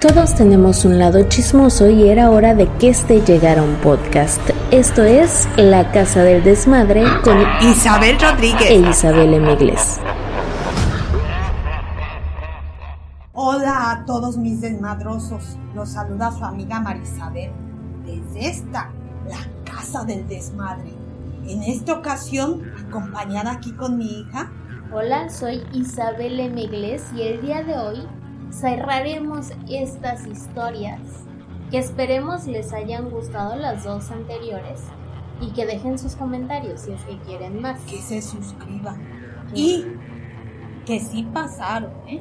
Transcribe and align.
Todos 0.00 0.34
tenemos 0.34 0.86
un 0.86 0.98
lado 0.98 1.28
chismoso 1.28 1.90
y 1.90 2.08
era 2.08 2.30
hora 2.30 2.54
de 2.54 2.66
que 2.78 2.88
este 2.88 3.20
llegara 3.20 3.60
a 3.60 3.64
un 3.64 3.74
podcast. 3.82 4.40
Esto 4.70 5.04
es 5.04 5.46
La 5.58 5.92
Casa 5.92 6.22
del 6.22 6.42
Desmadre 6.42 7.04
con 7.22 7.36
Isabel 7.60 8.18
Rodríguez 8.18 8.70
e 8.70 8.76
Isabel 8.76 9.34
Emigles. 9.34 10.00
Hola 13.34 13.90
a 13.90 14.04
todos 14.06 14.38
mis 14.38 14.62
desmadrosos. 14.62 15.58
Los 15.74 15.90
saluda 15.90 16.32
su 16.32 16.46
amiga 16.46 16.80
Marisabel 16.80 17.52
desde 18.06 18.48
esta, 18.48 18.90
La 19.28 19.70
Casa 19.70 20.04
del 20.04 20.26
Desmadre. 20.26 20.94
En 21.46 21.62
esta 21.62 21.92
ocasión, 21.92 22.62
acompañada 22.88 23.50
aquí 23.50 23.72
con 23.72 23.98
mi 23.98 24.20
hija. 24.20 24.50
Hola, 24.94 25.28
soy 25.28 25.62
Isabel 25.74 26.40
Emigles 26.40 27.04
y 27.14 27.20
el 27.20 27.42
día 27.42 27.62
de 27.62 27.76
hoy 27.76 28.08
cerraremos 28.50 29.52
estas 29.68 30.26
historias 30.26 31.00
que 31.70 31.78
esperemos 31.78 32.46
les 32.46 32.72
hayan 32.72 33.10
gustado 33.10 33.56
las 33.56 33.84
dos 33.84 34.10
anteriores 34.10 34.80
y 35.40 35.52
que 35.52 35.66
dejen 35.66 35.98
sus 35.98 36.16
comentarios 36.16 36.82
si 36.82 36.92
es 36.92 37.02
que 37.04 37.18
quieren 37.18 37.60
más. 37.60 37.80
Que 37.82 37.98
se 37.98 38.20
suscriban 38.20 39.00
y 39.54 39.86
que 40.84 41.00
sí 41.00 41.26
pasaron, 41.32 41.92
¿eh? 42.06 42.20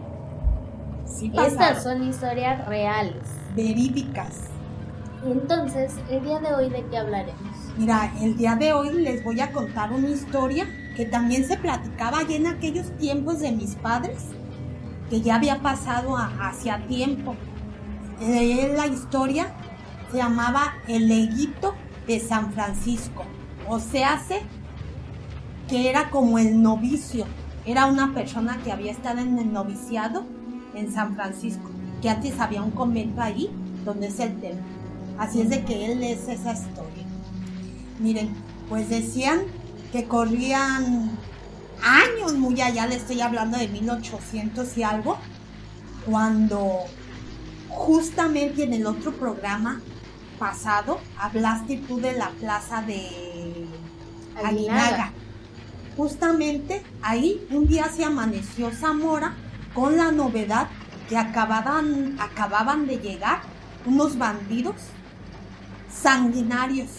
Sí 1.05 1.29
pasaron. 1.29 1.51
Estas 1.51 1.83
son 1.83 2.03
historias 2.03 2.67
reales. 2.67 3.23
Verídicas. 3.55 4.49
Entonces, 5.25 5.95
el 6.09 6.23
día 6.23 6.39
de 6.39 6.53
hoy, 6.53 6.69
¿de 6.69 6.85
qué 6.85 6.97
hablaremos? 6.97 7.55
Mira, 7.77 8.13
el 8.21 8.37
día 8.37 8.55
de 8.55 8.71
hoy 8.71 8.93
les 8.93 9.23
voy 9.23 9.41
a 9.41 9.51
contar 9.51 9.91
una 9.91 10.09
historia 10.09 10.65
que 10.95 11.05
también 11.05 11.45
se 11.45 11.57
platicaba 11.57 12.19
allí 12.19 12.35
en 12.35 12.47
aquellos 12.47 12.91
tiempos 12.97 13.39
de 13.39 13.51
mis 13.51 13.75
padres 13.75 14.27
que 15.09 15.21
ya 15.21 15.35
había 15.35 15.61
pasado 15.61 16.15
hacia 16.17 16.85
tiempo. 16.87 17.35
Eh, 18.21 18.73
la 18.75 18.87
historia 18.87 19.53
se 20.11 20.17
llamaba 20.17 20.73
El 20.87 21.07
Leguito 21.07 21.75
de 22.07 22.19
San 22.19 22.53
Francisco. 22.53 23.23
O 23.67 23.79
se 23.79 24.03
hace 24.03 24.41
que 25.67 25.89
era 25.89 26.09
como 26.09 26.39
el 26.39 26.61
novicio. 26.61 27.25
Era 27.65 27.85
una 27.85 28.13
persona 28.13 28.59
que 28.63 28.71
había 28.71 28.91
estado 28.91 29.19
en 29.19 29.37
el 29.37 29.53
noviciado 29.53 30.25
en 30.73 30.91
San 30.91 31.15
Francisco, 31.15 31.69
que 32.01 32.09
antes 32.09 32.39
había 32.39 32.63
un 32.63 32.71
convento 32.71 33.21
ahí 33.21 33.49
donde 33.85 34.07
es 34.07 34.19
el 34.19 34.39
templo. 34.39 34.63
Así 35.17 35.41
es 35.41 35.49
de 35.49 35.63
que 35.63 35.91
él 35.91 36.01
es 36.01 36.27
esa 36.27 36.53
historia. 36.53 37.05
Miren, 37.99 38.29
pues 38.69 38.89
decían 38.89 39.41
que 39.91 40.05
corrían 40.05 41.11
años 41.83 42.33
muy 42.33 42.61
allá, 42.61 42.87
le 42.87 42.95
estoy 42.95 43.21
hablando 43.21 43.57
de 43.57 43.67
1800 43.67 44.77
y 44.77 44.83
algo, 44.83 45.17
cuando 46.05 46.85
justamente 47.69 48.63
en 48.63 48.73
el 48.73 48.85
otro 48.85 49.13
programa 49.13 49.81
pasado 50.37 50.99
hablaste 51.17 51.77
tú 51.87 51.99
de 51.99 52.13
la 52.13 52.29
plaza 52.31 52.81
de 52.81 53.67
Aguinaga. 54.43 55.11
Justamente 55.97 56.81
ahí 57.01 57.45
un 57.51 57.67
día 57.67 57.89
se 57.89 58.05
amaneció 58.05 58.71
Zamora 58.71 59.35
con 59.73 59.97
la 59.97 60.11
novedad 60.11 60.69
que 61.09 61.17
acababan, 61.17 62.17
acababan 62.19 62.87
de 62.87 62.97
llegar 62.97 63.41
unos 63.85 64.17
bandidos 64.17 64.75
sanguinarios, 65.91 66.89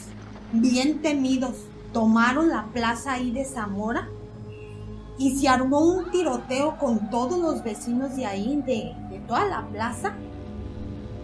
bien 0.52 1.00
temidos, 1.00 1.56
tomaron 1.92 2.48
la 2.48 2.66
plaza 2.66 3.14
ahí 3.14 3.30
de 3.30 3.44
Zamora 3.44 4.08
y 5.20 5.36
se 5.36 5.50
armó 5.50 5.80
un 5.80 6.10
tiroteo 6.10 6.78
con 6.78 7.10
todos 7.10 7.38
los 7.38 7.62
vecinos 7.62 8.16
de 8.16 8.24
ahí, 8.24 8.62
de, 8.64 9.20
toda 9.28 9.44
la 9.44 9.66
plaza. 9.66 10.14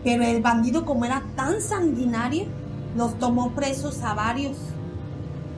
Pero 0.04 0.22
el 0.22 0.42
bandido, 0.42 0.84
como 0.84 1.06
era 1.06 1.22
tan 1.34 1.62
sanguinario, 1.62 2.44
los 2.94 3.18
tomó 3.18 3.52
presos 3.52 4.02
a 4.02 4.12
varios. 4.12 4.58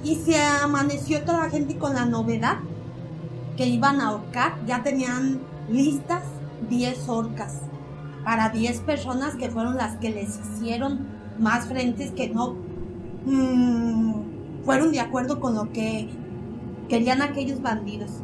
Y 0.05 0.14
se 0.14 0.41
amaneció 0.41 1.25
toda 1.25 1.47
la 1.47 1.50
gente 1.50 1.77
con 1.78 1.94
la 1.94 2.04
novedad 2.04 2.59
que 3.56 3.66
iban 3.66 4.00
a 4.00 4.10
ahorcar. 4.10 4.54
Ya 4.66 4.84
tenían 4.84 5.41
listas 5.69 6.22
10 6.71 7.09
orcas 7.09 7.56
para 8.25 8.50
10 8.50 8.82
personas 8.82 9.34
que 9.34 9.50
fueron 9.50 9.77
las 9.77 9.97
que 9.97 10.10
les 10.10 10.38
hicieron 10.38 11.09
más 11.41 11.66
frentes 11.66 12.12
que 12.12 12.28
no 12.28 12.54
mm, 13.27 14.65
fueron 14.65 14.93
de 14.93 15.00
acuerdo 15.00 15.41
con 15.41 15.56
lo 15.56 15.72
que 15.72 16.09
querían 16.88 17.21
aquellos 17.21 17.60
bandidos 17.62 18.22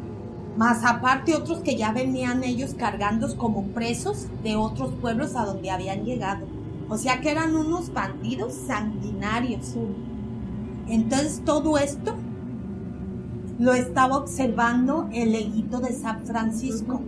más 0.57 0.85
aparte 0.85 1.35
otros 1.35 1.59
que 1.59 1.75
ya 1.75 1.91
venían 1.91 2.43
ellos 2.43 2.75
cargando 2.77 3.35
como 3.37 3.63
presos 3.67 4.27
de 4.43 4.55
otros 4.55 4.93
pueblos 5.01 5.35
a 5.35 5.45
donde 5.45 5.69
habían 5.69 6.05
llegado. 6.05 6.45
O 6.87 6.97
sea 6.97 7.19
que 7.19 7.31
eran 7.31 7.55
unos 7.55 7.91
bandidos 7.91 8.53
sanguinarios. 8.53 9.75
Entonces 10.87 11.41
todo 11.43 11.77
esto 11.77 12.15
lo 13.59 13.73
estaba 13.73 14.17
observando 14.17 15.09
el 15.11 15.31
leguito 15.31 15.79
de 15.79 15.93
San 15.93 16.25
Francisco. 16.25 17.01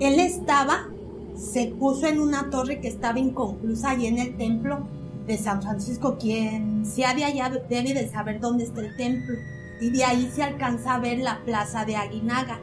Él 0.00 0.18
estaba, 0.18 0.88
se 1.36 1.66
puso 1.66 2.06
en 2.06 2.20
una 2.20 2.50
torre 2.50 2.80
que 2.80 2.88
estaba 2.88 3.18
inconclusa 3.18 3.90
allí 3.90 4.06
en 4.06 4.18
el 4.18 4.36
templo 4.36 4.80
de 5.26 5.38
San 5.38 5.62
Francisco. 5.62 6.16
Quien 6.18 6.84
sea 6.84 7.14
de 7.14 7.24
allá 7.24 7.50
debe 7.68 7.94
de 7.94 8.08
saber 8.08 8.40
dónde 8.40 8.64
está 8.64 8.80
el 8.80 8.96
templo 8.96 9.36
y 9.80 9.90
de 9.90 10.04
ahí 10.04 10.30
se 10.34 10.42
alcanza 10.42 10.94
a 10.94 10.98
ver 10.98 11.18
la 11.18 11.40
plaza 11.44 11.84
de 11.84 11.96
Aguinaga. 11.96 12.60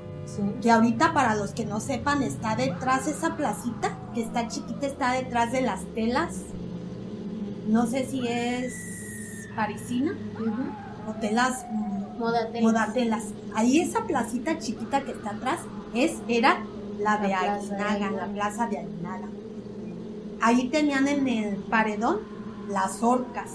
Que 0.61 0.71
ahorita 0.71 1.13
para 1.13 1.35
los 1.35 1.51
que 1.51 1.65
no 1.65 1.79
sepan 1.79 2.23
está 2.23 2.55
detrás 2.55 3.07
esa 3.07 3.35
placita, 3.37 3.97
que 4.13 4.23
está 4.23 4.47
chiquita, 4.47 4.87
está 4.87 5.11
detrás 5.11 5.51
de 5.51 5.61
las 5.61 5.85
telas. 5.93 6.37
No 7.67 7.85
sé 7.85 8.05
si 8.05 8.27
es 8.27 9.47
parisina 9.55 10.13
o 11.07 11.13
telas 11.13 11.65
mm, 11.71 12.19
modatelas. 12.19 12.63
modatelas. 12.63 13.23
Ahí 13.53 13.79
esa 13.79 14.03
placita 14.05 14.57
chiquita 14.57 15.01
que 15.01 15.11
está 15.11 15.31
atrás 15.31 15.59
es 15.93 16.17
era 16.27 16.63
la, 16.99 17.17
de 17.17 17.33
Aguinaga, 17.33 18.11
la 18.11 18.27
plaza 18.27 18.67
de 18.67 18.79
Aguinaga. 18.79 19.27
Ahí 20.41 20.69
tenían 20.69 21.07
en 21.07 21.27
el 21.27 21.55
paredón 21.55 22.19
las 22.69 23.01
orcas 23.01 23.51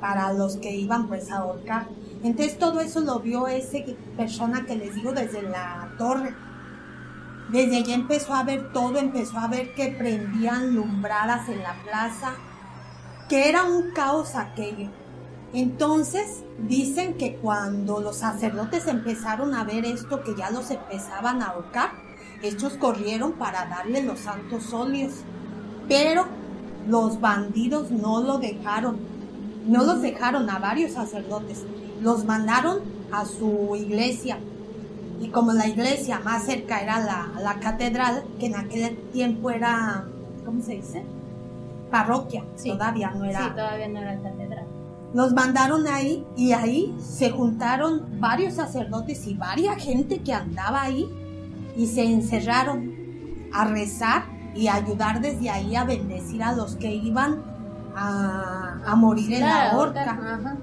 para 0.00 0.32
los 0.32 0.56
que 0.56 0.74
iban 0.74 1.08
pues 1.08 1.30
a 1.30 1.38
ahorcar. 1.38 1.86
Entonces 2.24 2.58
todo 2.58 2.80
eso 2.80 3.00
lo 3.00 3.20
vio 3.20 3.46
esa 3.48 3.78
persona 4.16 4.64
que 4.64 4.76
les 4.76 4.94
digo 4.94 5.12
desde 5.12 5.42
la 5.42 5.92
torre. 5.98 6.34
Desde 7.50 7.76
allí 7.76 7.92
empezó 7.92 8.32
a 8.32 8.42
ver 8.42 8.72
todo, 8.72 8.96
empezó 8.96 9.38
a 9.38 9.46
ver 9.46 9.74
que 9.74 9.88
prendían 9.88 10.74
lumbradas 10.74 11.50
en 11.50 11.62
la 11.62 11.74
plaza, 11.84 12.32
que 13.28 13.50
era 13.50 13.64
un 13.64 13.90
caos 13.90 14.36
aquello. 14.36 14.88
Entonces 15.52 16.42
dicen 16.66 17.18
que 17.18 17.36
cuando 17.36 18.00
los 18.00 18.16
sacerdotes 18.16 18.86
empezaron 18.86 19.54
a 19.54 19.62
ver 19.64 19.84
esto, 19.84 20.24
que 20.24 20.34
ya 20.34 20.50
los 20.50 20.70
empezaban 20.70 21.42
a 21.42 21.48
ahorcar, 21.48 21.90
estos 22.42 22.78
corrieron 22.78 23.32
para 23.32 23.66
darle 23.66 24.02
los 24.02 24.20
santos 24.20 24.72
óleos. 24.72 25.12
Pero 25.88 26.24
los 26.88 27.20
bandidos 27.20 27.90
no 27.90 28.22
lo 28.22 28.38
dejaron, 28.38 28.96
no 29.66 29.84
los 29.84 30.00
dejaron 30.00 30.48
a 30.48 30.58
varios 30.58 30.92
sacerdotes 30.92 31.66
los 32.02 32.24
mandaron 32.24 32.80
a 33.12 33.24
su 33.24 33.74
iglesia. 33.76 34.38
Y 35.20 35.28
como 35.28 35.52
la 35.52 35.66
iglesia 35.66 36.20
más 36.20 36.44
cerca 36.44 36.80
era 36.80 36.98
la, 37.00 37.58
catedral, 37.60 38.24
que 38.38 38.46
en 38.46 38.56
aquel 38.56 38.96
tiempo 39.12 39.50
era, 39.50 40.04
¿cómo 40.44 40.62
se 40.62 40.74
dice? 40.74 41.04
Parroquia, 41.90 42.44
todavía 42.62 43.10
no 43.10 43.24
era. 43.24 43.44
Sí, 43.44 43.50
todavía 43.50 43.88
no 43.88 44.00
era 44.00 44.20
catedral. 44.20 44.66
Los 45.14 45.32
mandaron 45.32 45.86
ahí 45.86 46.26
y 46.36 46.52
ahí 46.52 46.94
se 46.98 47.30
juntaron 47.30 48.20
varios 48.20 48.54
sacerdotes 48.54 49.26
y 49.28 49.34
varias 49.34 49.82
gente 49.82 50.18
que 50.18 50.32
andaba 50.32 50.82
ahí 50.82 51.08
y 51.76 51.86
se 51.86 52.04
encerraron 52.04 52.92
a 53.52 53.64
rezar 53.66 54.24
y 54.56 54.66
ayudar 54.66 55.20
desde 55.20 55.50
ahí 55.50 55.76
a 55.76 55.84
bendecir 55.84 56.42
a 56.42 56.52
los 56.52 56.74
que 56.74 56.92
iban 56.92 57.42
a, 57.94 58.94
morir 58.96 59.34
en 59.34 59.40
la 59.40 59.76
horca. 59.76 60.58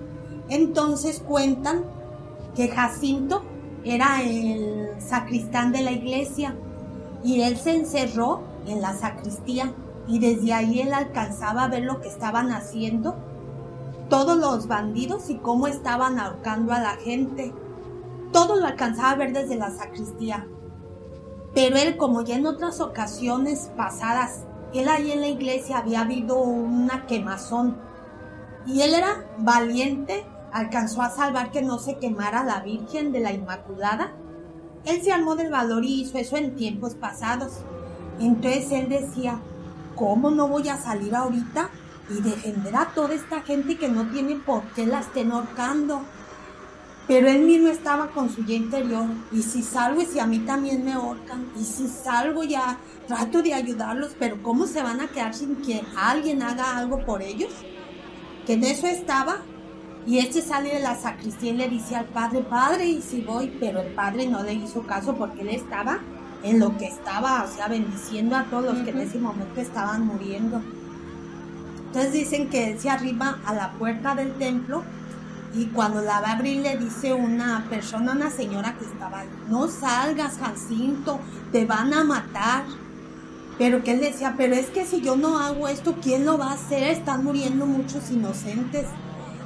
Entonces 0.51 1.23
cuentan 1.25 1.85
que 2.55 2.67
Jacinto 2.67 3.41
era 3.85 4.21
el 4.21 4.89
sacristán 4.99 5.71
de 5.71 5.81
la 5.81 5.93
iglesia 5.93 6.55
y 7.23 7.41
él 7.41 7.55
se 7.55 7.73
encerró 7.73 8.41
en 8.67 8.81
la 8.81 8.93
sacristía 8.93 9.73
y 10.09 10.19
desde 10.19 10.51
ahí 10.51 10.81
él 10.81 10.93
alcanzaba 10.93 11.63
a 11.63 11.67
ver 11.69 11.83
lo 11.83 12.01
que 12.01 12.09
estaban 12.09 12.51
haciendo 12.51 13.15
todos 14.09 14.37
los 14.37 14.67
bandidos 14.67 15.29
y 15.29 15.35
cómo 15.35 15.67
estaban 15.67 16.19
ahorcando 16.19 16.73
a 16.73 16.81
la 16.81 16.97
gente. 16.97 17.53
Todo 18.33 18.57
lo 18.57 18.67
alcanzaba 18.67 19.11
a 19.11 19.15
ver 19.15 19.31
desde 19.31 19.55
la 19.55 19.71
sacristía. 19.71 20.47
Pero 21.53 21.77
él, 21.77 21.95
como 21.95 22.23
ya 22.23 22.35
en 22.35 22.45
otras 22.45 22.81
ocasiones 22.81 23.71
pasadas, 23.77 24.43
él 24.73 24.89
ahí 24.89 25.13
en 25.13 25.21
la 25.21 25.29
iglesia 25.29 25.77
había 25.77 26.01
habido 26.01 26.41
una 26.41 27.05
quemazón. 27.05 27.77
Y 28.65 28.81
él 28.81 28.93
era 28.93 29.25
valiente 29.37 30.25
alcanzó 30.51 31.01
a 31.01 31.09
salvar 31.09 31.51
que 31.51 31.61
no 31.61 31.79
se 31.79 31.97
quemara 31.97 32.43
la 32.43 32.61
Virgen 32.61 33.11
de 33.11 33.19
la 33.19 33.33
Inmaculada. 33.33 34.11
Él 34.85 35.01
se 35.01 35.11
armó 35.11 35.35
del 35.35 35.51
valor 35.51 35.85
y 35.85 36.01
hizo 36.01 36.17
eso 36.17 36.37
en 36.37 36.55
tiempos 36.55 36.95
pasados. 36.95 37.59
Entonces 38.19 38.71
él 38.71 38.89
decía, 38.89 39.39
¿cómo 39.95 40.31
no 40.31 40.47
voy 40.47 40.69
a 40.69 40.77
salir 40.77 41.15
ahorita 41.15 41.69
y 42.09 42.21
defender 42.21 42.75
a 42.75 42.87
toda 42.93 43.13
esta 43.13 43.41
gente 43.41 43.77
que 43.77 43.89
no 43.89 44.07
tiene 44.09 44.35
por 44.35 44.63
qué 44.73 44.85
la 44.85 44.99
estén 44.99 45.31
ahorcando? 45.31 46.01
Pero 47.07 47.27
él 47.27 47.41
mismo 47.41 47.67
estaba 47.67 48.07
con 48.07 48.29
su 48.29 48.45
yo 48.45 48.53
interior. 48.53 49.05
Y 49.31 49.41
si 49.41 49.63
salgo 49.63 50.01
y 50.01 50.05
si 50.05 50.19
a 50.19 50.27
mí 50.27 50.39
también 50.39 50.85
me 50.85 50.93
ahorcan, 50.93 51.51
y 51.59 51.63
si 51.63 51.87
salgo 51.87 52.43
ya 52.43 52.77
trato 53.07 53.41
de 53.41 53.53
ayudarlos, 53.53 54.15
pero 54.17 54.41
¿cómo 54.41 54.67
se 54.67 54.81
van 54.81 55.01
a 55.01 55.07
quedar 55.07 55.33
sin 55.33 55.57
que 55.57 55.83
alguien 55.97 56.41
haga 56.41 56.77
algo 56.77 57.03
por 57.05 57.21
ellos? 57.21 57.51
Que 58.45 58.53
en 58.53 58.63
eso 58.63 58.87
estaba. 58.87 59.41
Y 60.05 60.17
este 60.17 60.41
sale 60.41 60.73
de 60.73 60.79
la 60.79 60.95
sacristía 60.95 61.51
y 61.51 61.57
le 61.57 61.69
dice 61.69 61.95
al 61.95 62.05
padre, 62.05 62.41
padre, 62.41 62.87
y 62.87 63.01
si 63.01 63.21
voy, 63.21 63.55
pero 63.59 63.81
el 63.81 63.93
padre 63.93 64.27
no 64.27 64.41
le 64.43 64.53
hizo 64.53 64.81
caso 64.81 65.15
porque 65.15 65.41
él 65.41 65.49
estaba 65.49 65.99
en 66.43 66.59
lo 66.59 66.75
que 66.77 66.87
estaba, 66.87 67.43
o 67.43 67.47
sea, 67.47 67.67
bendiciendo 67.67 68.35
a 68.35 68.45
todos 68.45 68.65
los 68.65 68.83
que 68.83 68.89
en 68.89 69.01
ese 69.01 69.19
momento 69.19 69.61
estaban 69.61 70.05
muriendo. 70.07 70.61
Entonces 71.87 72.13
dicen 72.13 72.49
que 72.49 72.71
él 72.71 72.79
se 72.79 72.89
arriba 72.89 73.39
a 73.45 73.53
la 73.53 73.73
puerta 73.73 74.15
del 74.15 74.33
templo 74.33 74.83
y 75.53 75.65
cuando 75.67 76.01
la 76.01 76.21
va 76.21 76.29
a 76.29 76.33
abrir 76.37 76.61
le 76.61 76.77
dice 76.77 77.13
una 77.13 77.65
persona, 77.69 78.13
una 78.13 78.31
señora 78.31 78.75
que 78.79 78.85
estaba 78.85 79.19
ahí, 79.19 79.29
no 79.49 79.67
salgas 79.67 80.37
Jacinto, 80.37 81.19
te 81.51 81.65
van 81.65 81.93
a 81.93 82.03
matar. 82.03 82.63
Pero 83.57 83.83
que 83.83 83.91
él 83.91 83.99
decía, 83.99 84.33
pero 84.37 84.55
es 84.55 84.67
que 84.67 84.85
si 84.85 85.01
yo 85.01 85.15
no 85.15 85.37
hago 85.37 85.67
esto, 85.67 85.95
¿quién 86.01 86.25
lo 86.25 86.37
va 86.37 86.51
a 86.51 86.53
hacer? 86.53 86.83
Están 86.83 87.23
muriendo 87.23 87.67
muchos 87.67 88.09
inocentes. 88.09 88.87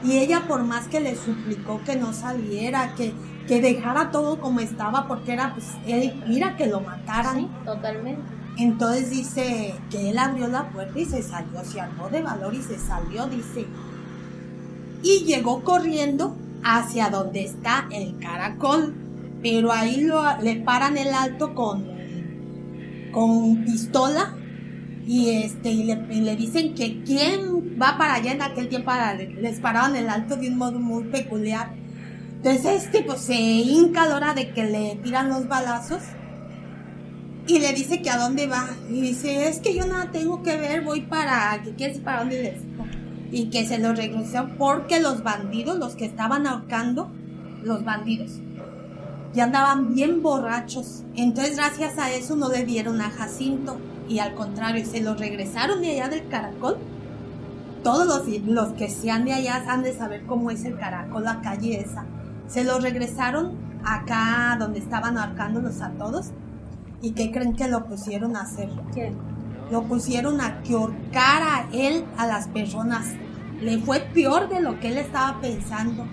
Y 0.06 0.18
ella 0.20 0.44
por 0.48 0.64
más 0.64 0.88
que 0.88 1.00
le 1.00 1.16
suplicó 1.16 1.82
que 1.84 1.96
no 1.96 2.14
saliera, 2.14 2.94
que, 2.96 3.14
que 3.48 3.60
dejara 3.60 4.12
todo 4.12 4.40
como 4.40 4.60
estaba, 4.60 5.08
porque 5.08 5.34
era, 5.34 5.54
pues, 5.54 5.66
él, 5.88 6.24
mira 6.28 6.56
que 6.56 6.68
lo 6.68 6.82
mataran. 6.82 7.38
Sí, 7.38 7.50
totalmente. 7.66 8.22
Entonces 8.58 9.10
dice 9.10 9.76
que 9.90 10.12
él 10.12 10.18
abrió 10.20 10.48
la 10.48 10.70
puerta 10.70 11.00
y 11.00 11.06
se 11.06 11.24
salió, 11.24 11.64
se 11.66 11.82
armó 11.82 12.10
de 12.10 12.22
valor 12.22 12.54
y 12.54 12.62
se 12.62 12.78
salió, 12.78 13.26
dice. 13.28 13.66
Y 15.02 15.24
llegó 15.26 15.64
corriendo 15.64 16.36
hacia 16.64 17.10
donde 17.10 17.44
está 17.44 17.88
el 17.92 18.18
caracol. 18.20 18.94
Pero 19.42 19.72
ahí 19.72 20.02
lo, 20.02 20.24
le 20.42 20.56
paran 20.58 20.98
el 20.98 21.14
alto 21.14 21.54
con, 21.54 21.86
con 23.12 23.64
pistola 23.66 24.34
y 25.08 25.30
este 25.30 25.72
y 25.72 25.84
le, 25.84 25.96
le 25.96 26.36
dicen 26.36 26.74
que 26.74 27.04
quién 27.04 27.78
va 27.82 27.98
para 27.98 28.16
allá 28.16 28.32
en 28.32 28.42
aquel 28.42 28.70
tiempo 28.70 28.92
les 29.40 29.60
paraban 29.60 29.96
el 29.96 30.10
alto 30.10 30.36
de 30.36 30.48
un 30.50 30.58
modo 30.58 30.80
muy 30.80 31.04
peculiar. 31.06 31.72
Entonces 32.38 32.86
este 32.86 33.04
pues 33.04 33.22
se 33.22 33.36
hinca 33.36 34.04
a 34.04 34.34
de 34.34 34.52
que 34.52 34.64
le 34.64 34.96
tiran 35.04 35.30
los 35.30 35.48
balazos 35.48 36.02
y 37.48 37.60
le 37.60 37.74
dice 37.74 38.02
que 38.02 38.10
a 38.10 38.18
dónde 38.18 38.48
va. 38.48 38.70
Y 38.90 39.02
dice, 39.02 39.50
es 39.50 39.60
que 39.60 39.76
yo 39.76 39.86
nada 39.86 40.12
tengo 40.12 40.42
que 40.42 40.58
ver, 40.58 40.84
voy 40.84 41.02
para, 41.02 41.62
que 41.64 41.72
quieres 41.72 42.00
para 42.00 42.20
dónde 42.20 42.42
les 42.42 42.64
digo?". 42.64 42.86
Y 43.32 43.50
que 43.50 43.66
se 43.66 43.80
lo 43.80 43.94
regresó 43.94 44.48
porque 44.58 45.00
los 45.00 45.24
bandidos, 45.24 45.78
los 45.78 45.96
que 45.96 46.06
estaban 46.06 46.48
ahorcando, 46.48 47.12
los 47.64 47.84
bandidos, 47.84 48.40
ya 49.34 49.46
andaban 49.46 49.94
bien 49.94 50.22
borrachos. 50.22 51.04
Entonces 51.16 51.58
gracias 51.58 51.98
a 51.98 52.12
eso 52.12 52.36
no 52.36 52.50
le 52.50 52.64
dieron 52.64 53.02
a 53.02 53.10
Jacinto. 53.10 53.78
Y 54.08 54.20
al 54.20 54.36
contrario, 54.36 54.86
se 54.86 55.02
lo 55.02 55.16
regresaron 55.16 55.82
de 55.82 55.92
allá 55.92 56.10
del 56.10 56.28
caracol. 56.28 56.78
Todos 57.84 58.08
los, 58.08 58.42
los 58.46 58.74
que 58.74 58.90
sean 58.90 59.26
de 59.26 59.34
allá 59.34 59.64
han 59.68 59.84
de 59.84 59.94
saber 59.94 60.26
cómo 60.26 60.52
es 60.52 60.66
el 60.66 60.78
caracol, 60.78 61.24
la 61.24 61.42
calle 61.42 61.80
esa. 61.80 62.06
Se 62.48 62.64
lo 62.64 62.80
regresaron 62.80 63.54
acá 63.84 64.56
donde 64.60 64.80
estaban 64.80 65.18
ahorcándolos 65.18 65.82
a 65.82 65.90
todos. 65.92 66.32
¿Y 67.02 67.12
qué 67.12 67.32
creen 67.32 67.56
que 67.56 67.68
lo 67.68 67.86
pusieron 67.86 68.36
a 68.36 68.42
hacer? 68.42 68.70
¿Qué? 68.94 69.14
Lo 69.72 69.84
pusieron 69.84 70.42
a 70.42 70.62
que 70.62 70.74
ahorcara 70.74 71.68
él 71.72 72.06
a 72.18 72.28
las 72.28 72.48
personas. 72.48 73.08
Le 73.62 73.80
fue 73.80 74.00
peor 74.00 74.50
de 74.50 74.62
lo 74.62 74.80
que 74.80 74.90
él 74.90 74.98
estaba 74.98 75.40
pensando. 75.40 76.06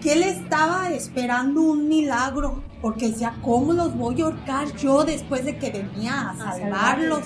Que 0.00 0.12
él 0.12 0.22
estaba 0.22 0.90
esperando 0.90 1.60
un 1.62 1.88
milagro. 1.88 2.62
Porque 2.80 3.08
decía, 3.08 3.34
¿cómo 3.42 3.72
los 3.72 3.96
voy 3.96 4.22
a 4.22 4.26
ahorcar 4.26 4.72
yo 4.76 5.04
después 5.04 5.44
de 5.44 5.58
que 5.58 5.70
venía 5.70 6.30
a 6.30 6.36
salvarlos? 6.36 7.22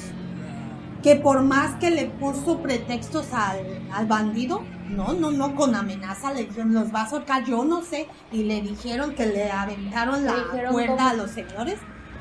Que 1.02 1.16
por 1.16 1.42
más 1.42 1.74
que 1.76 1.90
le 1.90 2.06
puso 2.06 2.60
pretextos 2.62 3.32
al, 3.34 3.58
al 3.92 4.06
bandido, 4.06 4.62
no, 4.88 5.12
no, 5.12 5.30
no, 5.30 5.54
con 5.54 5.74
amenaza 5.74 6.32
le 6.32 6.44
dijeron, 6.44 6.72
los 6.72 6.90
vas 6.92 7.12
a 7.12 7.16
ahorcar, 7.16 7.44
yo 7.44 7.64
no 7.64 7.82
sé. 7.82 8.08
Y 8.30 8.44
le 8.44 8.62
dijeron 8.62 9.14
que 9.14 9.26
le 9.26 9.50
aventaron 9.50 10.24
la 10.24 10.32
Le 10.36 10.69
cuerda 10.70 10.96
cómo. 10.96 11.08
a 11.08 11.14
los 11.14 11.30
señores. 11.32 11.78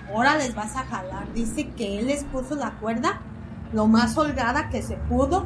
Ahora 0.09 0.35
les 0.37 0.53
vas 0.55 0.75
a 0.75 0.83
jalar. 0.85 1.31
Dice 1.33 1.69
que 1.69 1.99
él 1.99 2.07
les 2.07 2.23
puso 2.25 2.55
la 2.55 2.71
cuerda 2.79 3.21
lo 3.71 3.87
más 3.87 4.17
holgada 4.17 4.69
que 4.69 4.81
se 4.81 4.97
pudo. 4.97 5.45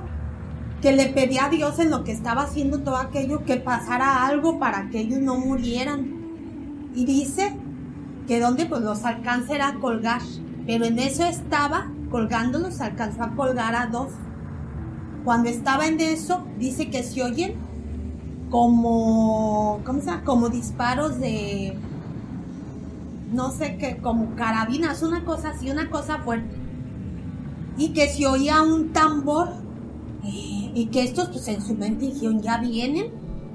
Que 0.81 0.92
le 0.92 1.07
pedía 1.07 1.45
a 1.45 1.50
Dios 1.50 1.80
en 1.80 1.89
lo 1.89 2.04
que 2.04 2.12
estaba 2.12 2.44
haciendo 2.44 2.81
todo 2.81 2.98
aquello 2.98 3.44
que 3.44 3.57
pasara 3.57 4.25
algo 4.25 4.60
para 4.60 4.89
que 4.89 5.00
ellos 5.00 5.19
no 5.19 5.38
murieran. 5.38 6.92
Y 6.94 7.06
dice 7.06 7.56
que 8.27 8.39
donde 8.39 8.66
pues 8.66 8.81
los 8.81 9.04
alcanzará 9.04 9.69
a 9.69 9.80
colgar. 9.80 10.22
Pero 10.66 10.86
en 10.86 11.00
eso 11.00 11.24
estaba 11.24 11.92
colgándolos, 12.10 12.81
alcanzó 12.81 13.24
a 13.24 13.36
colgar 13.36 13.75
a 13.75 13.88
dos. 13.88 14.12
Cuando 15.24 15.50
estaba 15.50 15.88
en 15.88 16.00
eso, 16.00 16.45
dice 16.60 16.89
que 16.89 17.04
se 17.04 17.24
oyen 17.24 17.56
como, 18.50 19.81
¿cómo 19.86 20.01
se? 20.01 20.12
Como 20.24 20.50
disparos 20.50 21.19
de, 21.19 21.78
no 23.31 23.51
sé 23.51 23.78
qué, 23.78 23.98
como 23.98 24.36
carabinas, 24.36 25.04
una 25.04 25.25
cosa 25.25 25.50
así, 25.50 25.69
una 25.69 25.89
cosa 25.89 26.19
fuerte. 26.19 26.56
Y 27.78 27.89
que 27.89 28.07
se 28.07 28.25
oía 28.25 28.62
un 28.62 28.94
tambor 28.94 29.50
eh, 30.24 30.65
y 30.75 30.88
que 30.88 31.04
estos 31.04 31.30
pues 31.30 31.48
en 31.48 31.62
su 31.62 31.74
mente 31.74 32.06
dijeron, 32.06 32.42
ya 32.42 32.57
vienen 32.57 33.07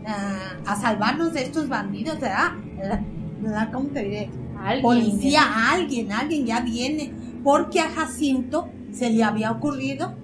ah, 0.06 0.54
a 0.66 0.80
salvarnos 0.80 1.34
de 1.34 1.42
estos 1.42 1.68
bandidos, 1.68 2.18
¿verdad? 2.18 2.52
¿Verdad? 3.40 3.70
¿Cómo 3.72 3.88
te 3.90 4.02
diré? 4.02 4.30
Alguien. 4.58 4.82
Policía, 4.82 5.42
alguien, 5.70 6.10
alguien 6.10 6.46
ya 6.46 6.60
viene. 6.60 7.12
Porque 7.44 7.80
a 7.80 7.90
Jacinto 7.90 8.68
se 8.92 9.10
le 9.10 9.22
había 9.22 9.52
ocurrido 9.52 10.14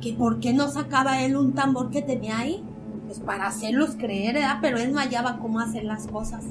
que 0.00 0.12
por 0.12 0.38
qué 0.38 0.52
no 0.52 0.68
sacaba 0.68 1.22
él 1.22 1.36
un 1.36 1.54
tambor 1.54 1.90
que 1.90 2.02
tenía 2.02 2.38
ahí, 2.38 2.62
pues 3.06 3.20
para 3.20 3.46
hacerlos 3.46 3.96
creer, 3.96 4.34
¿verdad? 4.34 4.58
Pero 4.60 4.78
él 4.78 4.92
no 4.92 4.98
hallaba 4.98 5.38
cómo 5.38 5.60
hacer 5.60 5.84
las 5.84 6.06
cosas. 6.06 6.44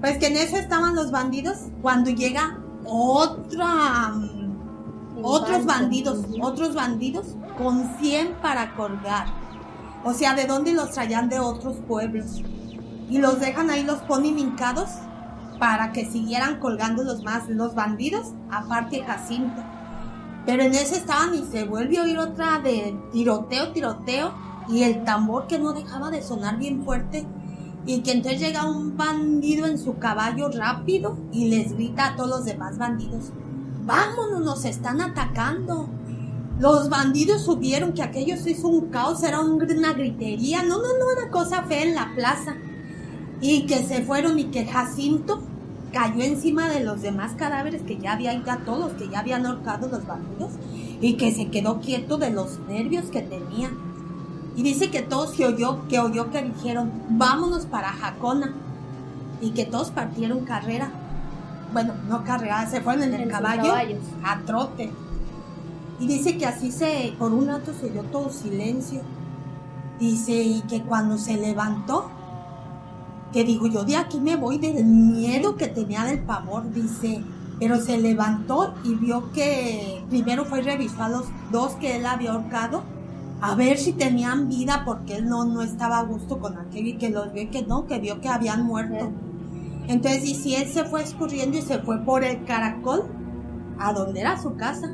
Pues 0.00 0.18
que 0.18 0.26
en 0.26 0.36
eso 0.36 0.56
estaban 0.56 0.94
los 0.94 1.10
bandidos 1.10 1.56
cuando 1.82 2.10
llega 2.10 2.58
otra, 2.84 4.12
otros 5.22 5.64
bandidos, 5.64 6.24
otros 6.40 6.74
bandidos 6.74 7.36
con 7.56 7.96
100 7.98 8.34
para 8.40 8.74
colgar. 8.74 9.26
O 10.04 10.12
sea, 10.12 10.34
¿de 10.34 10.46
dónde 10.46 10.72
los 10.72 10.92
traían 10.92 11.28
de 11.28 11.40
otros 11.40 11.76
pueblos? 11.86 12.42
Y 13.10 13.18
los 13.18 13.40
dejan 13.40 13.70
ahí, 13.70 13.84
los 13.84 13.98
ponen 14.00 14.38
hincados 14.38 14.90
para 15.58 15.92
que 15.92 16.06
siguieran 16.06 16.60
colgando 16.60 17.02
los 17.02 17.22
más, 17.24 17.48
los 17.48 17.74
bandidos, 17.74 18.32
aparte 18.50 19.02
Jacinto. 19.02 19.62
Pero 20.46 20.62
en 20.62 20.74
ese 20.74 20.96
estaban 20.96 21.34
y 21.34 21.44
se 21.44 21.64
vuelve 21.64 21.98
a 21.98 22.02
oír 22.04 22.18
otra 22.18 22.60
de 22.60 22.96
tiroteo, 23.12 23.72
tiroteo, 23.72 24.32
y 24.68 24.82
el 24.82 25.04
tambor 25.04 25.46
que 25.46 25.58
no 25.58 25.72
dejaba 25.72 26.10
de 26.10 26.22
sonar 26.22 26.58
bien 26.58 26.84
fuerte. 26.84 27.26
Y 27.86 28.00
que 28.00 28.12
entonces 28.12 28.40
llega 28.40 28.66
un 28.66 28.96
bandido 28.96 29.66
en 29.66 29.78
su 29.78 29.98
caballo 29.98 30.50
rápido 30.50 31.16
y 31.32 31.48
les 31.48 31.72
grita 31.74 32.08
a 32.08 32.16
todos 32.16 32.30
los 32.30 32.44
demás 32.44 32.76
bandidos, 32.76 33.32
vámonos, 33.88 34.42
nos 34.42 34.64
están 34.64 35.00
atacando. 35.00 35.88
Los 36.60 36.88
bandidos 36.90 37.42
subieron 37.42 37.92
que 37.92 38.02
aquello 38.02 38.36
se 38.36 38.50
hizo 38.50 38.68
un 38.68 38.90
caos, 38.90 39.22
era 39.22 39.40
un- 39.40 39.60
una 39.62 39.92
gritería, 39.94 40.62
no, 40.62 40.76
no, 40.76 40.82
no, 40.98 41.20
una 41.20 41.30
cosa 41.30 41.62
fea 41.62 41.82
en 41.84 41.94
la 41.94 42.12
plaza. 42.14 42.54
Y 43.40 43.66
que 43.66 43.82
se 43.84 44.02
fueron 44.02 44.38
y 44.38 44.44
que 44.44 44.66
Jacinto 44.66 45.40
cayó 45.92 46.22
encima 46.22 46.68
de 46.68 46.80
los 46.84 47.00
demás 47.00 47.32
cadáveres 47.32 47.82
que 47.82 47.96
ya 47.96 48.12
había 48.12 48.34
ya 48.44 48.58
todos, 48.58 48.92
que 48.92 49.08
ya 49.08 49.20
habían 49.20 49.46
ahorcado 49.46 49.88
los 49.88 50.06
bandidos, 50.06 50.50
y 51.00 51.14
que 51.14 51.32
se 51.32 51.48
quedó 51.48 51.80
quieto 51.80 52.18
de 52.18 52.30
los 52.30 52.58
nervios 52.68 53.06
que 53.06 53.22
tenía. 53.22 53.70
Y 54.56 54.62
dice 54.64 54.90
que 54.90 55.02
todos 55.02 55.34
se 55.36 55.46
oyó, 55.46 55.86
que 55.88 56.00
oyó 56.00 56.30
que 56.30 56.42
dijeron, 56.42 56.90
vámonos 57.10 57.64
para 57.66 57.88
Jacona. 57.92 58.52
Y 59.40 59.50
que 59.50 59.64
todos 59.64 59.92
partieron 59.92 60.40
carrera. 60.44 60.90
Bueno, 61.72 61.94
no 62.08 62.24
carrera, 62.24 62.68
se 62.68 62.80
fueron 62.80 63.04
en 63.04 63.14
el 63.14 63.22
En 63.22 63.28
caballo 63.28 63.72
a 64.24 64.38
trote. 64.46 64.90
Y 66.00 66.06
dice 66.06 66.38
que 66.38 66.46
así 66.46 66.70
se, 66.70 67.14
por 67.18 67.32
un 67.32 67.48
rato 67.48 67.72
se 67.78 67.86
oyó 67.86 68.02
todo 68.04 68.30
silencio. 68.30 69.02
Dice, 69.98 70.32
y 70.32 70.60
que 70.62 70.82
cuando 70.82 71.18
se 71.18 71.36
levantó, 71.36 72.08
que 73.32 73.44
digo, 73.44 73.66
yo 73.66 73.84
de 73.84 73.96
aquí 73.96 74.20
me 74.20 74.36
voy 74.36 74.58
del 74.58 74.84
miedo 74.84 75.56
que 75.56 75.66
tenía 75.66 76.04
del 76.04 76.20
pavor, 76.20 76.72
dice, 76.72 77.22
pero 77.58 77.80
se 77.80 77.98
levantó 77.98 78.74
y 78.84 78.94
vio 78.94 79.32
que 79.32 80.04
primero 80.08 80.44
fue 80.44 80.60
a 80.60 81.08
los 81.08 81.26
dos 81.50 81.72
que 81.74 81.96
él 81.96 82.06
había 82.06 82.32
ahorcado, 82.32 82.84
a 83.40 83.54
ver 83.54 83.78
si 83.78 83.92
tenían 83.92 84.48
vida, 84.48 84.82
porque 84.84 85.16
él 85.16 85.28
no, 85.28 85.44
no 85.44 85.62
estaba 85.62 85.98
a 85.98 86.02
gusto 86.02 86.38
con 86.38 86.58
aquello 86.58 86.88
y 86.90 86.96
que 86.96 87.10
los 87.10 87.32
vio 87.32 87.50
que 87.50 87.62
no, 87.62 87.86
que 87.86 87.98
vio 87.98 88.20
que 88.20 88.28
habían 88.28 88.64
muerto. 88.64 89.10
Entonces, 89.88 90.24
y 90.24 90.34
si 90.34 90.54
él 90.54 90.68
se 90.68 90.84
fue 90.84 91.02
escurriendo 91.02 91.56
y 91.58 91.62
se 91.62 91.78
fue 91.78 92.04
por 92.04 92.22
el 92.22 92.44
caracol 92.44 93.06
a 93.78 93.92
donde 93.92 94.20
era 94.20 94.40
su 94.40 94.54
casa. 94.54 94.92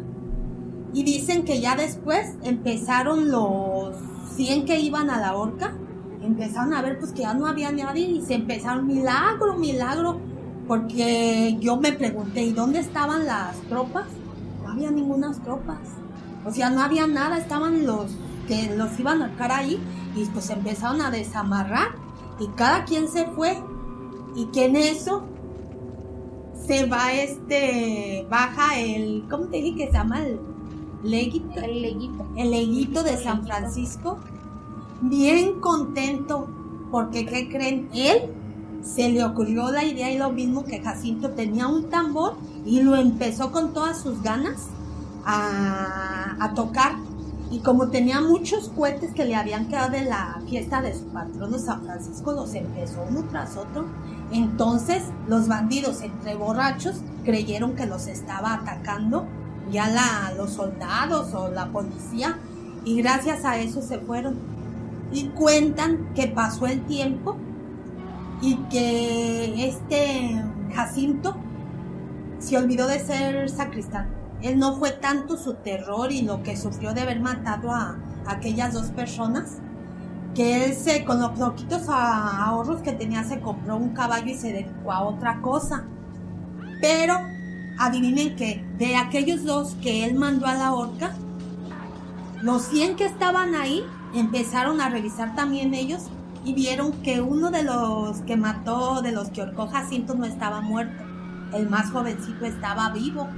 Y 0.93 1.03
dicen 1.03 1.45
que 1.45 1.61
ya 1.61 1.75
después 1.75 2.35
empezaron 2.43 3.31
los 3.31 3.97
100 4.37 4.65
que 4.65 4.79
iban 4.79 5.11
a 5.11 5.21
la 5.21 5.37
horca, 5.37 5.75
empezaron 6.23 6.73
a 6.73 6.83
ver 6.83 7.01
pues 7.01 7.13
que 7.13 7.23
ya 7.23 7.35
no 7.35 7.49
había 7.49 7.73
nadie 7.73 8.07
y 8.07 8.23
se 8.23 8.35
empezaron 8.35 8.87
milagro, 8.87 9.57
milagro, 9.59 10.21
porque 10.69 11.57
yo 11.61 11.77
me 11.77 11.93
pregunté, 11.93 12.43
¿y 12.45 12.53
dónde 12.53 12.79
estaban 12.79 13.27
las 13.27 13.57
tropas? 13.63 14.07
No 14.63 14.71
había 14.71 14.93
ninguna 14.93 15.33
tropas. 15.43 15.81
O 16.45 16.53
sea, 16.53 16.71
no 16.71 16.81
había 16.81 17.09
nada, 17.09 17.39
estaban 17.39 17.85
los 17.85 18.13
que 18.47 18.75
los 18.77 18.99
iban 19.01 19.23
a 19.23 19.27
ahorcar 19.27 19.51
ahí 19.51 19.81
y 20.15 20.25
pues 20.27 20.51
empezaron 20.51 21.01
a 21.01 21.11
desamarrar 21.11 21.89
y 22.39 22.47
cada 22.57 22.85
quien 22.85 23.09
se 23.09 23.27
fue 23.27 23.59
y 24.35 24.47
que 24.47 24.67
en 24.67 24.77
eso 24.77 25.23
se 26.67 26.87
va 26.87 27.13
este 27.13 28.27
baja 28.31 28.79
el 28.79 29.27
¿cómo 29.29 29.47
te 29.47 29.59
dije 29.59 29.77
que 29.77 29.87
se 29.87 29.93
llama 29.93 30.25
el 30.25 30.41
leguito? 31.03 31.61
El 31.61 31.83
leguito. 31.83 32.27
El 32.37 32.51
leguito 32.51 33.03
de 33.03 33.17
San 33.17 33.45
Francisco 33.45 34.19
bien 35.03 35.61
contento 35.61 36.49
porque 36.91 37.27
¿qué 37.27 37.49
creen? 37.49 37.89
Él 37.95 38.31
se 38.83 39.09
le 39.09 39.25
ocurrió 39.25 39.71
la 39.71 39.85
idea 39.85 40.11
y 40.11 40.19
lo 40.19 40.31
mismo 40.31 40.65
que 40.65 40.81
Jacinto 40.81 41.31
tenía 41.31 41.67
un 41.67 41.89
tambor 41.91 42.37
y 42.65 42.83
lo 42.83 42.97
empezó 42.97 43.51
con 43.51 43.73
todas 43.73 44.01
sus 44.01 44.23
ganas 44.23 44.69
a, 45.25 46.37
a 46.39 46.55
tocar 46.55 46.97
y 47.51 47.61
como 47.61 47.89
tenía 47.89 48.21
muchos 48.21 48.69
cohetes 48.71 49.13
que 49.15 49.25
le 49.25 49.37
habían 49.37 49.69
quedado 49.69 49.93
de 49.93 50.05
la 50.05 50.41
fiesta 50.49 50.83
de 50.83 50.93
su 50.93 51.05
patrono 51.07 51.59
San 51.59 51.85
Francisco, 51.85 52.33
los 52.33 52.53
empezó 52.55 53.05
uno 53.09 53.25
tras 53.31 53.57
otro. 53.57 53.87
Entonces 54.33 55.05
los 55.29 55.49
bandidos, 55.49 56.03
entre 56.03 56.35
borrachos, 56.35 57.03
creyeron 57.25 57.75
que 57.75 57.87
los 57.87 58.07
estaba 58.07 58.55
atacando 58.55 59.27
ya 59.71 59.89
la, 59.89 60.33
los 60.37 60.51
soldados 60.53 61.33
o 61.35 61.49
la 61.49 61.67
policía 61.71 62.39
y 62.85 63.01
gracias 63.01 63.45
a 63.45 63.59
eso 63.59 63.83
se 63.83 63.99
fueron. 63.99 64.37
Y 65.13 65.29
cuentan 65.29 66.13
que 66.15 66.27
pasó 66.27 66.67
el 66.67 66.85
tiempo 66.87 67.37
y 68.41 68.57
que 68.71 69.69
este 69.69 70.43
Jacinto 70.75 71.37
se 72.39 72.59
olvidó 72.59 72.89
de 72.89 72.99
ser 72.99 73.49
sacristán 73.49 74.25
él 74.45 74.59
no 74.59 74.77
fue 74.77 74.91
tanto 74.91 75.39
su 75.39 75.55
terror 75.55 76.13
y 76.13 76.21
lo 76.21 76.43
que 76.43 76.57
sufrió 76.57 76.93
de 76.93 77.01
haber 77.01 77.19
matado 77.21 77.73
a, 77.73 77.97
aquellas 78.27 78.73
dos 78.73 78.87
personas, 78.87 79.59
que 80.35 80.65
él 80.65 80.75
se, 80.75 81.05
con 81.05 81.21
los 81.21 81.31
poquitos 81.31 81.89
ahorros 81.89 82.83
que 82.83 82.93
tenía, 82.93 83.25
se 83.25 83.41
compró 83.41 83.77
un 83.77 83.91
caballo 83.91 84.27
y 84.27 84.35
se 84.35 84.53
dedicó 84.53 84.93
a 84.93 85.03
otra 85.03 85.41
cosa. 85.41 85.85
Pero 86.81 87.17
adivinen 87.79 88.37
que 88.37 88.65
de 88.79 88.97
aquellos 88.97 89.45
dos 89.45 89.75
que 89.83 90.05
él 90.05 90.15
mandó 90.15 90.47
a 90.47 90.55
la 90.55 90.75
horca, 90.75 91.15
los 92.43 92.63
100 92.63 92.97
que 92.97 93.07
estaban 93.07 93.55
ahí 93.55 93.85
empezaron 94.15 94.81
a 94.81 94.91
revisar 94.91 95.35
también 95.35 95.75
ellos 95.75 96.03
y 96.45 96.53
vieron 96.53 96.93
que 97.03 97.21
uno 97.21 97.51
de 97.51 97.63
los 97.63 98.21
que 98.23 98.37
mató, 98.37 99.01
de 99.01 99.13
los 99.13 99.31
que 99.31 99.41
ahorcó 99.41 99.67
Jacinto, 99.69 100.15
no 100.15 100.27
estaba 100.27 100.61
muerto. 100.61 101.03
El 101.55 101.71
más 101.71 101.91
jovencito 101.91 102.45
estaba 102.45 102.91
vivo. 102.91 103.29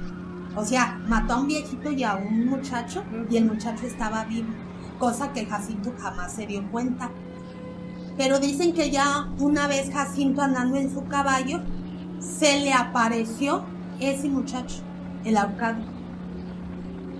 O 0.55 0.65
sea, 0.65 0.99
mató 1.07 1.35
a 1.35 1.39
un 1.39 1.47
viejito 1.47 1.91
y 1.91 2.03
a 2.03 2.15
un 2.15 2.47
muchacho 2.47 3.03
y 3.29 3.37
el 3.37 3.45
muchacho 3.45 3.85
estaba 3.85 4.25
vivo, 4.25 4.49
cosa 4.97 5.33
que 5.33 5.45
Jacinto 5.45 5.93
jamás 5.99 6.33
se 6.33 6.45
dio 6.45 6.69
cuenta. 6.71 7.09
Pero 8.17 8.39
dicen 8.39 8.73
que 8.73 8.89
ya 8.89 9.29
una 9.39 9.67
vez 9.67 9.91
Jacinto 9.91 10.41
andando 10.41 10.77
en 10.77 10.91
su 10.91 11.05
caballo, 11.05 11.61
se 12.19 12.59
le 12.61 12.73
apareció 12.73 13.63
ese 13.99 14.29
muchacho, 14.29 14.77
el 15.23 15.37
ahorcado. 15.37 15.77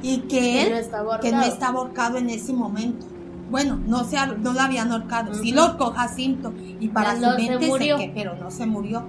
Y 0.01 0.19
que 0.22 0.63
él, 0.63 0.86
que 1.22 1.31
no 1.31 1.41
estaba 1.43 1.79
ahorcado 1.79 2.17
en 2.17 2.29
ese 2.29 2.53
momento. 2.53 3.05
Bueno, 3.50 3.79
no, 3.88 4.03
se, 4.03 4.17
no 4.39 4.53
lo 4.53 4.60
habían 4.60 4.91
ahorcado, 4.91 5.34
sí 5.34 5.51
lo 5.51 5.63
ahorcó 5.63 5.91
Jacinto. 5.91 6.53
Y 6.79 6.89
para 6.89 7.15
su 7.15 7.25
mente 7.38 7.72
se, 7.77 8.12
pero 8.13 8.36
no 8.36 8.51
se 8.51 8.65
murió. 8.65 9.03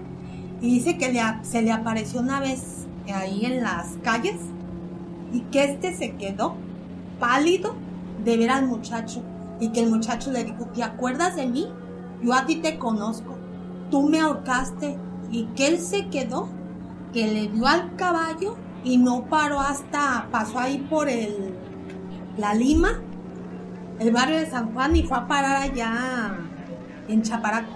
Y 0.61 0.75
dice 0.75 0.99
que 0.99 1.13
se 1.43 1.63
le 1.63 1.73
apareció 1.73 2.21
una 2.21 2.41
vez 2.41 2.87
ahí 3.13 3.45
en 3.45 3.63
las 3.63 3.97
calles 4.03 4.37
y 5.33 5.41
que 5.41 5.65
este 5.65 5.97
se 5.97 6.13
quedó 6.17 6.55
pálido 7.19 7.75
de 8.25 8.37
ver 8.37 8.51
al 8.51 8.67
muchacho 8.67 9.23
y 9.61 9.71
que 9.71 9.81
el 9.81 9.91
muchacho 9.91 10.31
le 10.31 10.45
dijo, 10.45 10.67
¿te 10.67 10.83
acuerdas 10.83 11.37
de 11.37 11.47
mí? 11.47 11.69
Yo 12.23 12.33
a 12.33 12.47
ti 12.47 12.57
te 12.57 12.79
conozco, 12.79 13.37
tú 13.91 14.09
me 14.09 14.21
ahorcaste 14.21 14.99
y 15.31 15.45
que 15.57 15.69
él 15.69 15.79
se 15.79 16.09
quedó, 16.09 16.49
que 17.13 17.27
le 17.27 17.49
dio 17.49 17.67
al 17.67 17.97
caballo 17.97 18.57
y 18.85 18.97
no 18.99 19.25
paró 19.27 19.61
hasta, 19.61 20.29
pasó 20.31 20.59
ahí 20.59 20.79
por 20.91 21.09
el, 21.09 21.55
la 22.37 22.55
Lima, 22.55 23.01
el 23.99 24.13
barrio 24.13 24.39
de 24.39 24.51
San 24.51 24.73
Juan 24.73 24.95
y 24.97 25.03
fue 25.03 25.19
a 25.19 25.27
parar 25.27 25.63
allá 25.63 26.39
en 27.09 27.23
Chaparaco. 27.23 27.75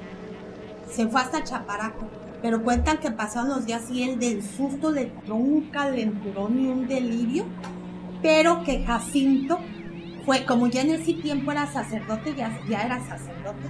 Se 0.91 1.09
fue 1.09 1.21
hasta 1.21 1.43
Chaparaco 1.43 2.07
pero 2.43 2.65
cuentan 2.65 2.99
que 2.99 3.13
pasaron 3.13 3.51
los 3.51 3.65
días 3.65 3.89
y 3.91 4.03
él 4.03 4.19
del 4.19 4.43
susto 4.43 4.91
le 4.91 5.03
entró 5.03 5.37
un 5.37 5.71
calenturón 5.71 6.59
y 6.59 6.67
un 6.67 6.89
delirio, 6.89 7.45
pero 8.21 8.65
que 8.65 8.85
Jacinto 8.85 9.59
fue, 10.25 10.45
como 10.45 10.67
ya 10.67 10.83
en 10.83 10.91
ese 10.91 11.15
tiempo 11.15 11.53
era 11.53 11.67
sacerdote, 11.67 12.35
ya, 12.35 12.59
ya 12.69 12.83
era 12.83 13.05
sacerdote, 13.07 13.69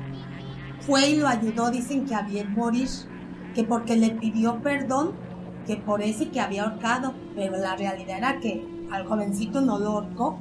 fue 0.81 1.11
y 1.11 1.17
lo 1.17 1.29
ayudó, 1.29 1.71
dicen 1.71 2.05
que 2.05 2.15
había 2.15 2.45
morir, 2.45 2.89
que 3.55 3.65
porque 3.65 3.97
le 3.97 4.11
pidió 4.11 4.61
perdón, 4.61 5.13
que 5.67 5.77
por 5.77 6.03
ese 6.03 6.29
que 6.29 6.41
había 6.41 6.65
ahorcado, 6.65 7.15
pero 7.35 7.57
la 7.57 7.77
realidad 7.77 8.19
era 8.19 8.41
que 8.41 8.67
al 8.91 9.07
jovencito 9.07 9.61
no 9.61 9.79
lo 9.79 9.91
ahorcó. 9.91 10.39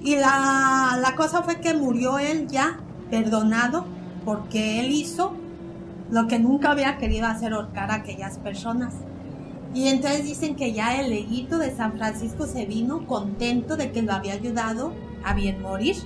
Y 0.00 0.16
la, 0.16 0.98
la 1.00 1.14
cosa 1.16 1.42
fue 1.42 1.60
que 1.60 1.74
murió 1.74 2.18
él 2.18 2.46
ya 2.48 2.80
perdonado 3.10 3.84
porque 4.24 4.80
él 4.80 4.92
hizo 4.92 5.34
lo 6.10 6.26
que 6.28 6.38
nunca 6.38 6.70
había 6.70 6.98
querido 6.98 7.26
hacer 7.26 7.52
ahorcar 7.52 7.90
a 7.90 7.96
aquellas 7.96 8.38
personas. 8.38 8.94
Y 9.74 9.88
entonces 9.88 10.24
dicen 10.24 10.56
que 10.56 10.72
ya 10.72 10.98
el 11.00 11.10
leguito 11.10 11.58
de 11.58 11.74
San 11.74 11.98
Francisco 11.98 12.46
se 12.46 12.64
vino 12.64 13.06
contento 13.06 13.76
de 13.76 13.92
que 13.92 14.02
lo 14.02 14.12
había 14.14 14.34
ayudado 14.34 14.92
a 15.24 15.34
bien 15.34 15.62
morir, 15.62 15.96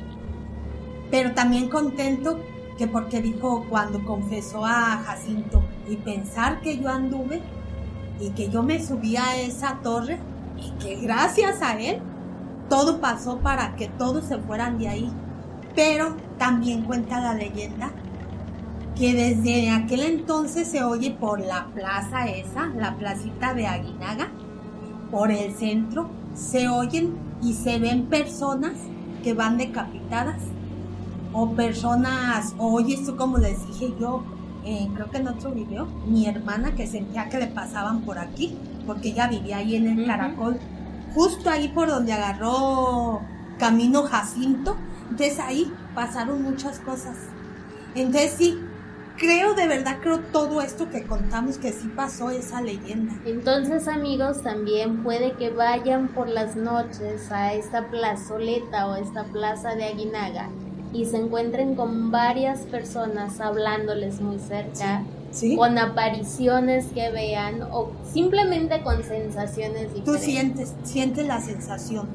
pero 1.11 1.33
también 1.33 1.69
contento 1.69 2.41
que 2.79 2.87
porque 2.87 3.21
dijo 3.21 3.67
cuando 3.69 4.05
confesó 4.05 4.65
a 4.65 5.03
Jacinto 5.05 5.63
y 5.89 5.97
pensar 5.97 6.61
que 6.61 6.79
yo 6.79 6.89
anduve 6.89 7.43
y 8.21 8.31
que 8.31 8.49
yo 8.49 8.63
me 8.63 8.85
subí 8.85 9.17
a 9.17 9.37
esa 9.37 9.79
torre 9.83 10.19
y 10.57 10.71
que 10.83 10.97
gracias 10.97 11.61
a 11.63 11.79
él 11.79 12.01
todo 12.69 13.01
pasó 13.01 13.39
para 13.39 13.77
que 13.77 13.89
todos 13.89 14.25
se 14.25 14.39
fueran 14.39 14.79
de 14.79 14.89
ahí. 14.89 15.13
Pero 15.75 16.17
también 16.39 16.83
cuenta 16.83 17.21
la 17.21 17.35
leyenda 17.35 17.91
que 18.97 19.15
desde 19.15 19.71
aquel 19.71 20.03
entonces 20.03 20.69
se 20.69 20.85
oye 20.85 21.11
por 21.11 21.41
la 21.41 21.67
plaza 21.75 22.27
esa, 22.29 22.67
la 22.67 22.97
placita 22.97 23.55
de 23.55 23.67
Aguinaga, 23.67 24.29
por 25.11 25.31
el 25.31 25.55
centro, 25.55 26.11
se 26.35 26.69
oyen 26.69 27.15
y 27.43 27.55
se 27.55 27.79
ven 27.79 28.07
personas 28.07 28.73
que 29.23 29.35
van 29.35 29.57
decapitadas 29.57 30.43
o 31.33 31.53
personas, 31.53 32.55
oye, 32.59 32.95
esto 32.95 33.17
como 33.17 33.39
les 33.39 33.67
dije 33.67 33.95
yo, 33.99 34.23
eh, 34.65 34.89
creo 34.95 35.11
que 35.11 35.19
en 35.19 35.29
otro 35.29 35.51
video, 35.53 35.87
mi 36.07 36.27
hermana 36.27 36.75
que 36.75 36.87
sentía 36.87 37.29
que 37.29 37.39
le 37.39 37.47
pasaban 37.47 38.03
por 38.03 38.19
aquí, 38.19 38.57
porque 38.87 39.09
ella 39.09 39.29
vivía 39.29 39.59
ahí 39.59 39.77
en 39.77 39.87
el 39.87 40.07
caracol, 40.07 40.59
justo 41.15 41.51
ahí 41.51 41.69
por 41.69 41.89
donde 41.89 42.13
agarró 42.13 43.23
camino 43.59 44.03
Jacinto, 44.03 44.77
entonces 45.11 45.39
ahí 45.41 45.73
pasaron 45.95 46.43
muchas 46.43 46.79
cosas. 46.81 47.17
Entonces 47.95 48.35
sí, 48.37 48.59
creo 49.23 49.55
de 49.55 49.69
verdad, 49.69 49.99
creo 50.03 50.19
todo 50.19 50.61
esto 50.61 50.91
que 50.91 51.05
contamos 51.05 51.57
que 51.57 51.73
sí 51.73 51.89
pasó 51.95 52.31
esa 52.31 52.61
leyenda. 52.61 53.15
Entonces 53.25 53.87
amigos, 53.87 54.43
también 54.43 55.05
puede 55.05 55.33
que 55.35 55.51
vayan 55.51 56.09
por 56.09 56.29
las 56.29 56.57
noches 56.57 57.31
a 57.31 57.55
esta 57.55 57.89
plazoleta 57.89 58.89
o 58.89 58.97
esta 58.97 59.23
plaza 59.25 59.77
de 59.77 59.85
Aguinaga 59.85 60.49
y 60.93 61.05
se 61.07 61.19
encuentren 61.19 61.77
con 61.77 62.11
varias 62.11 62.61
personas 62.63 63.41
hablándoles 63.41 64.21
muy 64.21 64.39
cerca. 64.39 65.05
con 65.57 65.79
apariciones 65.79 66.85
que 66.93 67.11
vean 67.11 67.63
o 67.71 67.91
simplemente 68.13 68.83
con 68.83 69.03
sensaciones 69.03 69.95
diferentes. 69.95 70.05
Tú 70.05 70.19
sientes, 70.19 70.75
sientes 70.83 71.27
la 71.27 71.41
sensación. 71.41 72.07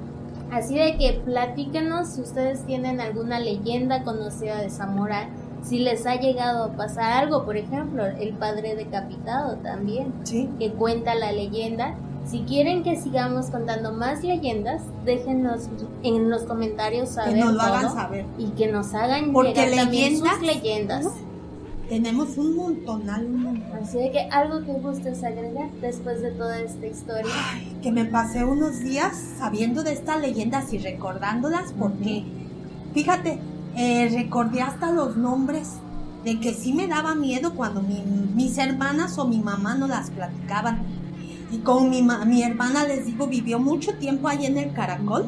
Así 0.51 0.75
de 0.77 0.97
que 0.97 1.19
platíquenos 1.25 2.09
si 2.09 2.21
ustedes 2.21 2.63
tienen 2.67 3.01
alguna 3.01 3.39
leyenda 3.39 4.03
conocida 4.03 4.61
de 4.61 4.69
Zamora 4.69 5.29
si 5.67 5.79
les 5.79 6.05
ha 6.05 6.15
llegado 6.15 6.63
a 6.63 6.71
pasar 6.71 7.11
algo, 7.23 7.43
por 7.43 7.57
ejemplo, 7.57 8.05
el 8.05 8.33
padre 8.33 8.75
decapitado 8.75 9.57
también, 9.57 10.13
que 10.57 10.71
cuenta 10.71 11.13
la 11.15 11.31
leyenda. 11.31 11.95
Si 12.25 12.41
quieren 12.41 12.83
que 12.83 12.97
sigamos 12.97 13.47
contando 13.47 13.93
más 13.93 14.23
leyendas, 14.23 14.81
déjenos 15.05 15.69
en 16.03 16.29
los 16.29 16.43
comentarios 16.43 17.09
saber 17.09 17.35
que 17.35 17.39
nos 17.39 17.53
lo 17.53 17.61
hagan 17.61 17.93
saber 17.93 18.25
y 18.37 18.47
que 18.47 18.67
nos 18.67 18.93
hagan 18.93 19.33
llegar 19.33 19.71
también 19.71 20.17
sus 20.17 20.41
leyendas. 20.41 21.07
tenemos 21.87 22.37
un 22.37 22.57
montón, 22.57 23.09
un 23.09 23.63
Así 23.81 23.97
de 23.97 24.11
que 24.11 24.19
algo 24.29 24.65
que 24.65 24.73
gustes 24.73 25.23
agregar 25.23 25.69
después 25.79 26.21
de 26.21 26.31
toda 26.31 26.59
esta 26.59 26.85
historia. 26.85 27.31
Ay, 27.53 27.77
que 27.81 27.93
me 27.93 28.03
pasé 28.03 28.43
unos 28.43 28.79
días 28.79 29.15
sabiendo 29.37 29.83
de 29.83 29.93
estas 29.93 30.19
leyendas 30.19 30.73
y 30.73 30.79
recordándolas 30.79 31.73
porque, 31.79 32.25
fíjate, 32.93 33.39
eh, 33.77 34.09
recordé 34.11 34.61
hasta 34.61 34.91
los 34.91 35.15
nombres 35.15 35.73
de 36.23 36.39
que 36.39 36.53
sí 36.53 36.73
me 36.73 36.87
daba 36.87 37.15
miedo 37.15 37.53
cuando 37.53 37.81
mis 37.81 38.57
hermanas 38.57 39.17
o 39.17 39.27
mi 39.27 39.39
mamá 39.39 39.75
no 39.75 39.87
las 39.87 40.09
platicaban. 40.09 40.81
Y 41.51 41.59
como 41.59 41.87
mi, 41.87 42.01
mi 42.01 42.43
hermana, 42.43 42.85
les 42.85 43.05
digo, 43.05 43.27
vivió 43.27 43.59
mucho 43.59 43.93
tiempo 43.93 44.27
ahí 44.27 44.45
en 44.45 44.57
el 44.57 44.73
caracol. 44.73 45.25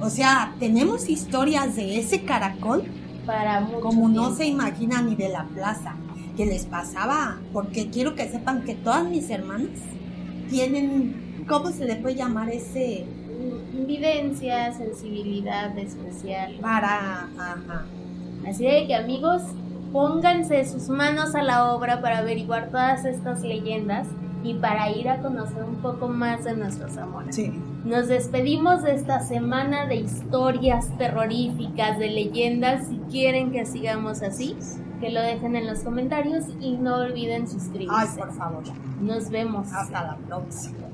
O 0.00 0.10
sea, 0.10 0.54
tenemos 0.58 1.08
historias 1.08 1.76
de 1.76 1.98
ese 2.00 2.24
caracol. 2.24 2.84
Para 3.26 3.64
Como 3.80 4.08
no 4.08 4.34
se 4.34 4.46
imagina 4.46 5.02
ni 5.02 5.14
de 5.14 5.28
la 5.28 5.44
plaza. 5.44 5.94
Que 6.36 6.46
les 6.46 6.64
pasaba. 6.64 7.38
Porque 7.52 7.90
quiero 7.90 8.14
que 8.14 8.28
sepan 8.28 8.64
que 8.64 8.74
todas 8.74 9.08
mis 9.08 9.28
hermanas 9.30 9.78
tienen. 10.48 11.44
¿Cómo 11.46 11.70
se 11.70 11.84
le 11.84 11.96
puede 11.96 12.16
llamar 12.16 12.48
ese? 12.48 13.06
Evidencia, 13.82 14.72
sensibilidad 14.72 15.76
especial. 15.78 16.56
Para. 16.60 17.28
Ajá. 17.38 17.84
Así 18.48 18.64
de 18.64 18.86
que 18.86 18.94
amigos, 18.94 19.42
pónganse 19.92 20.64
sus 20.64 20.88
manos 20.88 21.34
a 21.34 21.42
la 21.42 21.72
obra 21.72 22.00
para 22.00 22.18
averiguar 22.18 22.70
todas 22.70 23.04
estas 23.04 23.42
leyendas 23.42 24.06
y 24.42 24.54
para 24.54 24.90
ir 24.90 25.08
a 25.08 25.20
conocer 25.20 25.64
un 25.64 25.76
poco 25.76 26.08
más 26.08 26.44
de 26.44 26.56
nuestros 26.56 26.96
amores. 26.96 27.36
Sí. 27.36 27.52
Nos 27.84 28.08
despedimos 28.08 28.82
de 28.82 28.94
esta 28.94 29.20
semana 29.20 29.86
de 29.86 29.96
historias 29.96 30.86
terroríficas, 30.98 31.98
de 31.98 32.08
leyendas. 32.08 32.86
Si 32.88 32.98
quieren 33.10 33.52
que 33.52 33.66
sigamos 33.66 34.22
así, 34.22 34.56
que 35.00 35.10
lo 35.10 35.20
dejen 35.20 35.56
en 35.56 35.66
los 35.66 35.80
comentarios 35.80 36.44
y 36.60 36.76
no 36.76 36.96
olviden 36.96 37.48
suscribirse. 37.48 37.96
Ay, 37.96 38.08
por 38.18 38.32
favor. 38.32 38.62
Nos 39.00 39.30
vemos. 39.30 39.72
Hasta 39.72 40.02
la 40.04 40.16
próxima. 40.16 40.89